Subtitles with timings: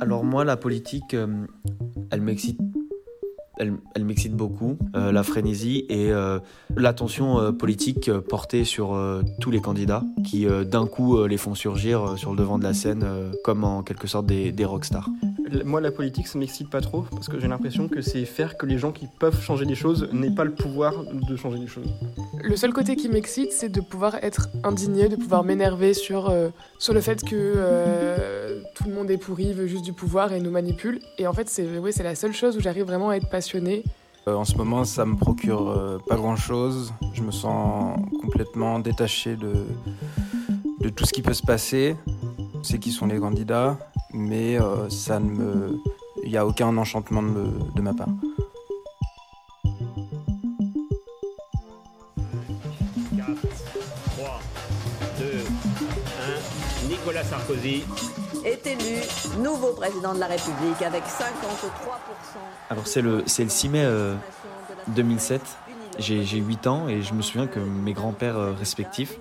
[0.00, 1.46] Alors moi, la politique, euh,
[2.10, 2.58] elle m'excite.
[4.30, 6.38] Beaucoup, euh, la frénésie et euh,
[6.74, 8.98] l'attention politique portée sur
[9.38, 13.04] tous les candidats qui d'un coup les font surgir sur le devant de la scène
[13.44, 15.10] comme en quelque sorte des, des rockstars.
[15.64, 18.66] Moi, la politique, ça m'excite pas trop parce que j'ai l'impression que c'est faire que
[18.66, 21.88] les gens qui peuvent changer les choses n'aient pas le pouvoir de changer les choses.
[22.42, 26.48] Le seul côté qui m'excite, c'est de pouvoir être indigné, de pouvoir m'énerver sur, euh,
[26.78, 30.40] sur le fait que euh, tout le monde est pourri, veut juste du pouvoir et
[30.40, 31.00] nous manipule.
[31.18, 33.84] Et en fait, c'est oui, c'est la seule chose où j'arrive vraiment à être passionnée.
[34.28, 36.92] Euh, En ce moment, ça me procure euh, pas grand-chose.
[37.14, 39.52] Je me sens complètement détaché de,
[40.80, 41.96] de tout ce qui peut se passer.
[42.62, 43.78] Sais qui sont les candidats,
[44.12, 45.78] mais euh, ça ne me,
[46.22, 48.08] il n'y a aucun enchantement de, me- de ma part.
[53.16, 53.26] 4,
[54.16, 54.40] 3,
[55.18, 55.24] 2,
[56.84, 56.88] 1.
[56.88, 57.84] Nicolas Sarkozy.
[58.44, 59.00] est élu
[59.42, 61.24] nouveau président de la République avec 53%.
[62.70, 64.14] Alors c'est le, c'est le 6 mai euh,
[64.88, 65.40] 2007.
[65.98, 69.16] J'ai j'ai 8 ans et je me souviens que mes grands-pères euh, respectifs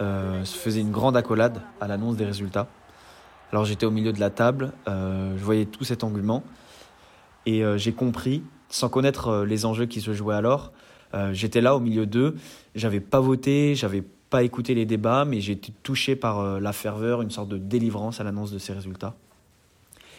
[0.00, 2.66] euh, se faisaient une grande accolade à l'annonce des résultats.
[3.52, 6.42] Alors j'étais au milieu de la table, euh, je voyais tout cet engouement
[7.46, 10.72] et euh, j'ai compris, sans connaître euh, les enjeux qui se jouaient alors,
[11.32, 12.34] j'étais là au milieu d'eux,
[12.74, 17.22] j'avais pas voté, j'avais pas écouté les débats, mais j'ai été touché par la ferveur,
[17.22, 19.14] une sorte de délivrance à l'annonce de ces résultats.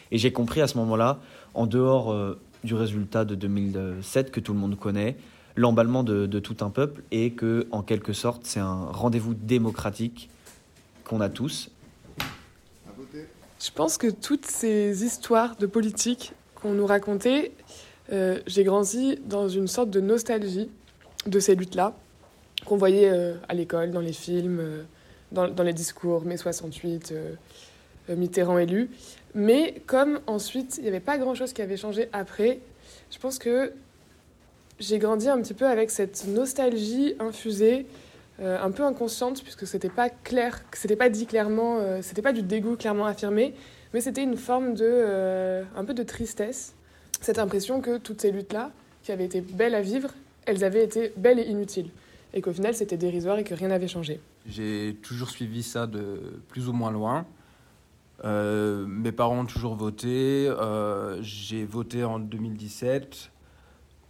[0.09, 1.19] Et j'ai compris à ce moment-là,
[1.53, 2.15] en dehors
[2.63, 5.17] du résultat de 2007 que tout le monde connaît,
[5.55, 10.31] l'emballement de tout un peuple et que, en quelque sorte, c'est un rendez-vous démocratique
[11.03, 11.69] qu'on a tous.
[13.59, 17.51] Je pense que toutes ces histoires de politique qu'on nous racontait,
[18.11, 20.69] euh, j'ai grandi dans une sorte de nostalgie
[21.25, 21.93] de ces luttes-là,
[22.65, 24.83] qu'on voyait euh, à l'école, dans les films, euh,
[25.31, 27.33] dans, dans les discours, mai 68, euh,
[28.09, 28.89] euh, Mitterrand élu.
[29.33, 32.59] Mais comme ensuite, il n'y avait pas grand-chose qui avait changé après,
[33.11, 33.73] je pense que
[34.79, 37.87] j'ai grandi un petit peu avec cette nostalgie infusée,
[38.39, 42.33] euh, un peu inconsciente, puisque c'était pas clair, c'était pas dit clairement, euh, c'était pas
[42.33, 43.55] du dégoût clairement affirmé,
[43.93, 46.75] mais c'était une forme de, euh, un peu de tristesse,
[47.19, 48.71] cette impression que toutes ces luttes-là,
[49.01, 50.11] qui avaient été belles à vivre,
[50.45, 51.89] elles avaient été belles et inutiles,
[52.35, 54.19] et qu'au final c'était dérisoire et que rien n'avait changé.
[54.45, 57.25] J'ai toujours suivi ça de plus ou moins loin.
[58.23, 60.51] Mes parents ont toujours voté.
[61.21, 63.31] J'ai voté en 2017,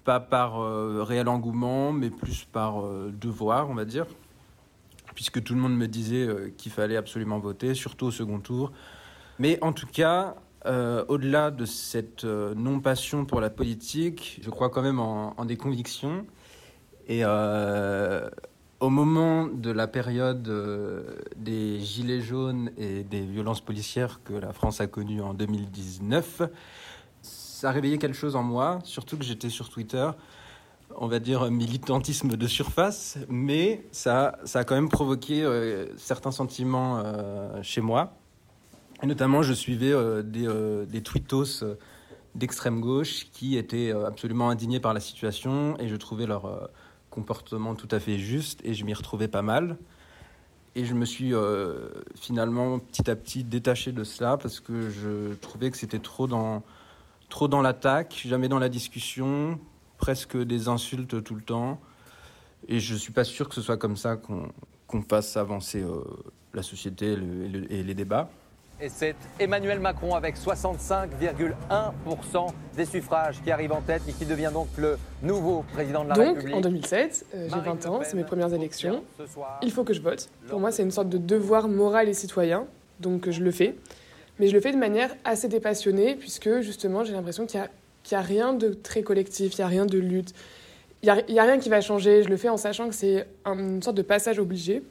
[0.08, 4.06] pas par euh, réel engouement, mais plus par euh, devoir, on va dire,
[5.16, 8.72] puisque tout le monde me disait euh, qu'il fallait absolument voter, surtout au second tour.
[9.38, 10.36] Mais en tout cas,
[11.08, 16.26] au-delà de cette non-passion pour la politique, je crois quand même en, des convictions.
[17.08, 20.52] Et au moment de la période
[21.38, 26.42] des gilets jaunes et des violences policières que la France a connues en 2019,
[27.58, 30.08] ça a réveillé quelque chose en moi, surtout que j'étais sur Twitter,
[30.96, 35.88] on va dire un militantisme de surface, mais ça, ça a quand même provoqué euh,
[35.98, 38.14] certains sentiments euh, chez moi.
[39.02, 41.74] Et notamment, je suivais euh, des, euh, des tweetos euh,
[42.36, 46.68] d'extrême gauche qui étaient euh, absolument indignés par la situation et je trouvais leur euh,
[47.10, 49.78] comportement tout à fait juste et je m'y retrouvais pas mal.
[50.76, 55.34] Et je me suis euh, finalement petit à petit détaché de cela parce que je
[55.42, 56.62] trouvais que c'était trop dans,
[57.30, 59.60] trop dans l'attaque, jamais dans la discussion,
[59.98, 61.80] presque des insultes tout le temps.
[62.68, 64.50] Et je suis pas sûr que ce soit comme ça qu'on
[64.88, 66.02] qu'on fasse avancer euh,
[66.54, 68.30] la société et, le- et le- et les débats.
[68.80, 74.52] Et c'est Emmanuel Macron avec 65,1% des suffrages qui arrive en tête et qui devient
[74.54, 76.56] donc le nouveau président de la Donc République.
[76.56, 79.60] en 2007, euh, j'ai Marine 20 Le ans, c'est mes premières élections, ce soir.
[79.62, 80.30] il faut que je vote.
[80.48, 82.66] Pour moi c'est une sorte de devoir moral et citoyen,
[83.00, 83.76] donc je le fais.
[84.40, 87.70] Mais je le fais de manière assez dépassionnée, puisque justement j'ai l'impression qu'il n'y a,
[88.12, 90.34] y a rien de très collectif, il n'y a rien de lutte.
[91.04, 92.24] Il n'y a, a rien qui va changer.
[92.24, 94.84] Je le fais en sachant que c'est un- une sorte de passage obligé.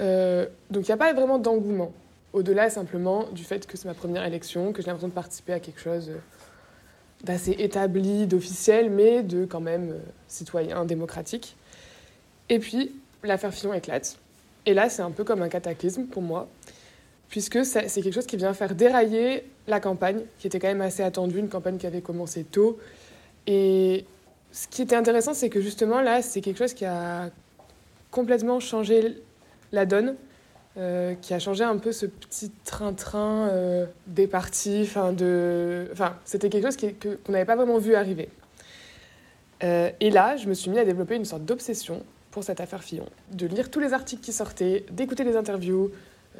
[0.00, 1.92] Euh, donc il n'y a pas vraiment d'engouement,
[2.32, 5.60] au-delà simplement du fait que c'est ma première élection, que j'ai l'impression de participer à
[5.60, 6.10] quelque chose
[7.22, 11.54] d'assez établi, d'officiel, mais de quand même euh, citoyen, démocratique.
[12.48, 14.16] Et puis l'affaire Fillon éclate.
[14.64, 16.48] Et là c'est un peu comme un cataclysme pour moi,
[17.30, 21.02] puisque c'est quelque chose qui vient faire dérailler la campagne, qui était quand même assez
[21.02, 22.78] attendue, une campagne qui avait commencé tôt.
[23.46, 24.04] Et
[24.52, 27.30] ce qui était intéressant, c'est que justement là, c'est quelque chose qui a
[28.10, 29.16] complètement changé
[29.70, 30.16] la donne,
[30.76, 34.80] euh, qui a changé un peu ce petit train-train euh, des partis.
[34.82, 35.88] Enfin, de...
[36.24, 38.28] c'était quelque chose qu'on n'avait pas vraiment vu arriver.
[39.62, 42.82] Euh, et là, je me suis mis à développer une sorte d'obsession pour cette affaire
[42.82, 45.90] Fillon, de lire tous les articles qui sortaient, d'écouter les interviews,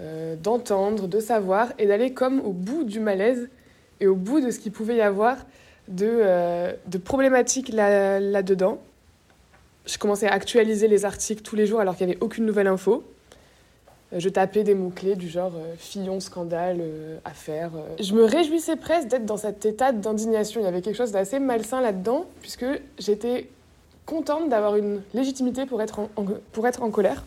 [0.01, 3.49] euh, d'entendre, de savoir et d'aller comme au bout du malaise
[4.01, 5.37] et au bout de ce qu'il pouvait y avoir
[5.89, 6.99] de, euh, de
[8.33, 8.79] là-dedans.
[9.87, 12.69] je commençais à actualiser les articles tous les jours alors qu'il n'y avait aucune nouvelle
[12.69, 13.05] info.
[14.13, 16.81] Euh, Je tapais des mots-clés du genre euh, Fillon, scandale,
[17.25, 17.73] affaire.
[18.01, 20.61] Je me réjouissais presque d'être dans cet état d'indignation.
[20.61, 22.67] Il y avait quelque chose d'assez malsain là-dedans, puisque
[22.99, 23.49] j'étais
[24.07, 26.09] contente d'avoir une légitimité pour être
[26.53, 27.25] pour être en colère.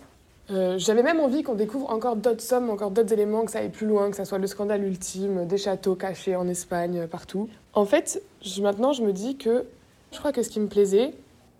[0.51, 3.69] Euh, J'avais même envie qu'on découvre encore d'autres sommes, encore d'autres éléments, que ça aille
[3.69, 7.49] plus loin, que ça soit le scandale ultime, des châteaux cachés en Espagne, euh, partout.
[7.73, 8.21] En fait,
[8.61, 9.65] maintenant, je me dis que
[10.11, 11.13] je crois que ce qui me plaisait,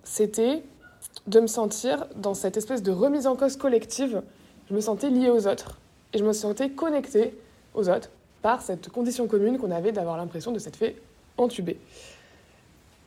[0.03, 0.63] c'était
[1.27, 4.21] de me sentir dans cette espèce de remise en cause collective.
[4.69, 5.79] Je me sentais liée aux autres
[6.13, 7.36] et je me sentais connectée
[7.74, 8.09] aux autres
[8.41, 10.95] par cette condition commune qu'on avait d'avoir l'impression de s'être fait
[11.38, 11.77] entuber.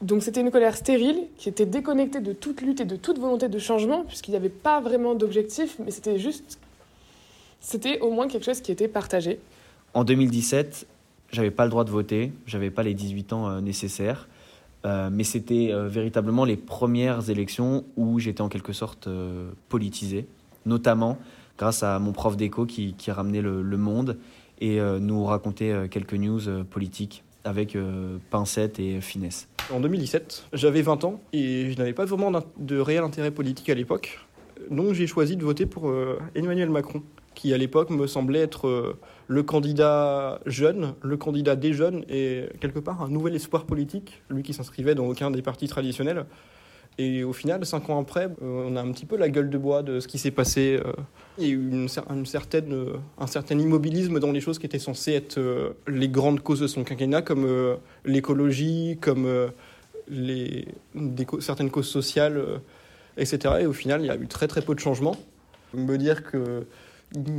[0.02, 3.48] Donc c'était une colère stérile qui était déconnectée de toute lutte et de toute volonté
[3.48, 6.58] de changement puisqu'il n'y avait pas vraiment d'objectif, mais c'était juste,
[7.60, 9.40] c'était au moins quelque chose qui était partagé.
[9.94, 10.87] En 2017,
[11.32, 14.28] j'avais pas le droit de voter, j'avais pas les 18 ans euh, nécessaires,
[14.84, 19.08] euh, mais c'était euh, véritablement les premières élections où j'étais en quelque sorte
[19.70, 20.26] politisé,
[20.66, 21.16] notamment
[21.56, 24.19] grâce à mon prof d'éco qui, ramenait le, le monde
[24.60, 29.48] et nous racontait quelques news politiques avec euh, pincette et finesse.
[29.73, 33.75] En 2017, j'avais 20 ans et je n'avais pas vraiment de réel intérêt politique à
[33.75, 34.21] l'époque.
[34.71, 37.03] Donc j'ai choisi de voter pour euh, Emmanuel Macron,
[37.35, 42.45] qui à l'époque me semblait être euh, le candidat jeune, le candidat des jeunes et
[42.61, 46.27] quelque part un nouvel espoir politique, lui qui s'inscrivait dans aucun des partis traditionnels.
[46.98, 49.58] Et au final, cinq ans après, euh, on a un petit peu la gueule de
[49.58, 50.81] bois de ce qui s'est passé.
[51.37, 54.58] Il y a eu une, cer- une certaine, euh, un certain immobilisme dans les choses
[54.58, 57.46] qui étaient censées être euh, les grandes causes de son quinquennat, comme
[58.06, 59.28] l'écologie, comme
[60.08, 60.69] les,
[61.40, 62.40] certaines causes sociales,
[63.19, 63.56] etc.
[63.60, 65.16] Et au final, il y a eu très très peu de changements.
[65.75, 66.64] Me dire qu'il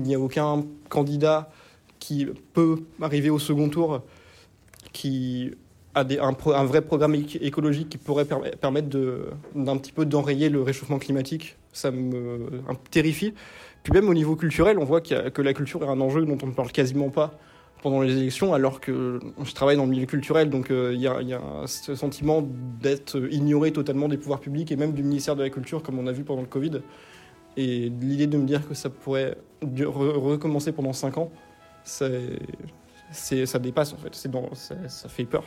[0.03, 1.49] n'y a aucun candidat
[1.97, 4.03] qui peut arriver au second tour
[4.93, 5.51] qui
[6.03, 8.89] un, vrai programme éc- écologique qui pourrait perm- permettre
[9.55, 12.49] d'un petit peu d'enrayer le réchauffement climatique, ça me
[12.91, 13.33] terrifie.
[13.83, 16.47] Puis même au niveau culturel, on voit que la culture est un enjeu dont on
[16.47, 17.37] ne parle quasiment pas
[17.83, 21.07] pendant les élections, alors que je travaille dans le milieu culturel, donc euh, il y,
[21.07, 21.21] a,
[21.67, 22.43] ce sentiment
[22.81, 26.07] d'être ignoré totalement des pouvoirs publics et même du ministère de la Culture, comme on
[26.07, 26.81] a vu pendant le Covid.
[27.55, 31.31] Et l'idée de me dire que ça pourrait recommencer pendant 5 ans,
[31.83, 32.09] ça
[33.59, 35.43] dépasse en fait, ça fait peur.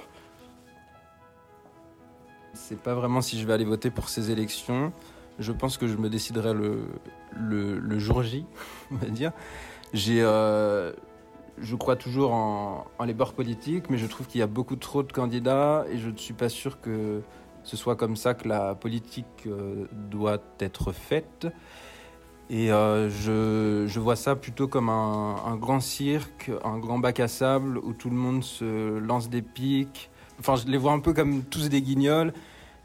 [2.52, 4.92] C'est pas vraiment si je vais aller voter pour ces élections.
[5.38, 8.44] Je pense que je me déciderai le, jour J,
[8.90, 9.32] on va dire.
[9.92, 10.92] J'ai, euh,
[11.58, 15.02] je crois toujours en, les bords politiques, mais je trouve qu'il y a beaucoup trop
[15.02, 17.22] de candidats et je ne suis pas sûr que
[17.62, 21.46] ce soit comme ça que la politique euh, doit être faite.
[22.48, 27.20] Et euh, je, je vois ça plutôt comme un, un grand cirque, un grand bac
[27.20, 30.09] à sable où tout le monde se lance des pics.
[30.40, 32.32] Enfin, je les vois un peu comme tous des guignols.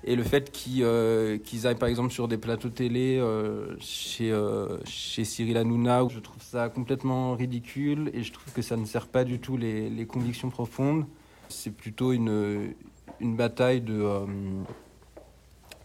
[0.07, 4.77] Et le fait qu'ils euh, aillent par exemple sur des plateaux télé euh, chez, euh,
[4.85, 9.07] chez Cyril Hanouna, je trouve ça complètement ridicule et je trouve que ça ne sert
[9.07, 11.05] pas du tout les, convictions profondes.
[11.49, 12.75] C'est plutôt une,
[13.19, 14.05] une bataille de.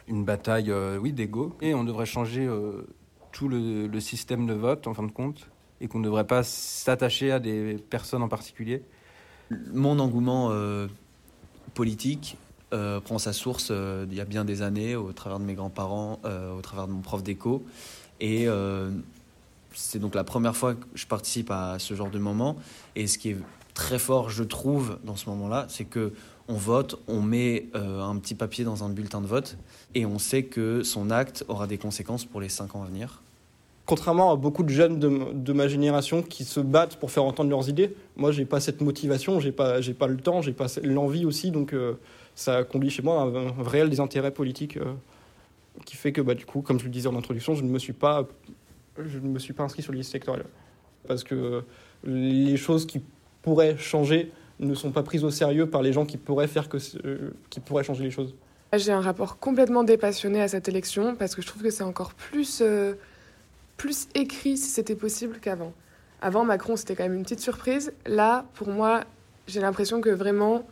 [0.07, 1.57] une bataille, oui, d'ego.
[1.63, 2.47] Et on devrait changer
[3.33, 5.49] tout le, système de vote en fin de compte
[5.81, 8.83] et qu'on ne devrait pas s'attacher à des personnes en particulier.
[9.73, 10.51] Mon engouement
[11.75, 12.37] politique
[12.73, 15.55] euh, prend sa source euh, il y a bien des années au travers de mes
[15.55, 17.65] grands-parents, euh, au travers de mon prof d'éco.
[18.21, 18.47] Et
[19.73, 22.57] c'est donc la première fois que je participe à ce genre de moment.
[22.97, 23.39] Et ce qui est
[23.73, 26.13] très fort, je trouve, dans ce moment-là, c'est que
[26.49, 29.57] on vote, on met un petit papier dans un bulletin de vote
[29.95, 33.23] et on sait que son acte aura des conséquences pour les cinq ans à venir.
[33.91, 37.69] Contrairement à beaucoup de jeunes de, ma génération qui se battent pour faire entendre leurs
[37.69, 41.51] idées, moi j'ai pas cette motivation, j'ai pas, pas le temps, j'ai pas l'envie aussi,
[41.51, 41.95] donc euh,
[42.37, 44.85] ça conduit chez moi un, réel désintérêt politique euh,
[45.87, 47.81] qui fait que bah, du coup, comme je le disais en introduction, je ne me
[47.81, 48.29] suis pas,
[48.97, 50.45] je ne me suis pas inscrit sur les listes électorales
[51.09, 51.65] parce que
[52.05, 53.01] les choses qui
[53.43, 54.31] pourraient changer
[54.61, 57.59] ne sont pas prises au sérieux par les gens qui pourraient faire que, euh, qui
[57.59, 58.37] pourraient changer les choses.
[58.73, 62.15] J'ai un rapport complètement dépassionné à cette élection parce que je trouve que c'est encore
[62.15, 62.95] plus, euh,
[63.81, 65.73] plus écrit si c'était possible qu'avant.
[66.21, 67.95] Avant, Macron, c'était quand même une petite surprise.
[68.05, 69.05] Là, pour moi,
[69.47, 70.67] j'ai l'impression que vraiment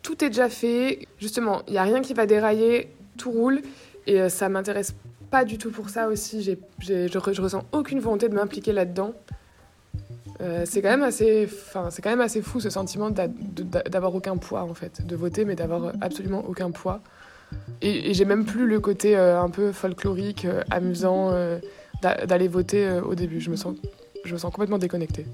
[0.00, 1.06] tout est déjà fait.
[1.20, 2.88] Justement, il n'y a rien qui va dérailler,
[3.18, 3.60] tout roule.
[4.06, 4.94] Et euh, ça m'intéresse
[5.30, 6.42] pas du tout pour ça aussi.
[6.42, 9.12] J'ai- je, je ressens aucune volonté de m'impliquer là-dedans.
[10.40, 14.38] Euh, c'est quand même assez, enfin, c'est quand même assez fou ce sentiment d'avoir aucun
[14.38, 17.00] poids en fait, de voter mais d'avoir absolument aucun poids.
[17.82, 21.32] Et, j'ai même plus le côté euh, un peu folklorique, amusant
[22.02, 23.40] d'aller voter euh, au début.
[23.40, 23.74] Je me sens
[24.24, 25.26] je me sens complètement déconnectée.